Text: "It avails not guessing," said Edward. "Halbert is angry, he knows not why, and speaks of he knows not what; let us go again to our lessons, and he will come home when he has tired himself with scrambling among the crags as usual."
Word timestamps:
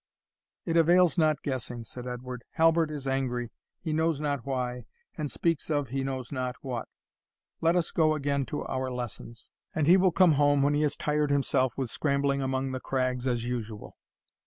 "It 0.65 0.77
avails 0.77 1.15
not 1.19 1.43
guessing," 1.43 1.83
said 1.83 2.07
Edward. 2.07 2.43
"Halbert 2.53 2.89
is 2.89 3.07
angry, 3.07 3.51
he 3.79 3.93
knows 3.93 4.19
not 4.19 4.47
why, 4.47 4.85
and 5.15 5.29
speaks 5.29 5.69
of 5.69 5.89
he 5.89 6.03
knows 6.03 6.31
not 6.31 6.55
what; 6.63 6.87
let 7.61 7.75
us 7.75 7.91
go 7.91 8.15
again 8.15 8.47
to 8.47 8.65
our 8.65 8.89
lessons, 8.89 9.51
and 9.75 9.85
he 9.85 9.97
will 9.97 10.09
come 10.11 10.31
home 10.31 10.63
when 10.63 10.73
he 10.73 10.81
has 10.81 10.97
tired 10.97 11.29
himself 11.29 11.77
with 11.77 11.91
scrambling 11.91 12.41
among 12.41 12.71
the 12.71 12.79
crags 12.79 13.27
as 13.27 13.45
usual." 13.45 13.95